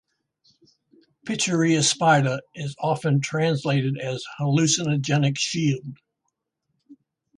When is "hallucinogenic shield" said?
4.39-5.99